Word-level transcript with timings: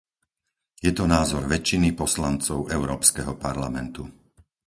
Je 0.85 0.91
to 0.97 1.03
názor 1.15 1.43
väčšiny 1.55 1.87
poslancov 2.01 2.59
Európskeho 2.77 3.33
parlamentu. 3.45 4.03